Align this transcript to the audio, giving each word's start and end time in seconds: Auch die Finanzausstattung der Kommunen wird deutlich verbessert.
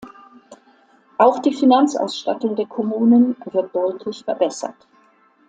Auch 1.19 1.37
die 1.43 1.53
Finanzausstattung 1.53 2.55
der 2.55 2.65
Kommunen 2.65 3.35
wird 3.45 3.75
deutlich 3.75 4.23
verbessert. 4.23 4.87